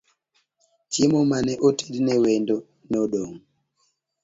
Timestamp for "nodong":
2.91-3.37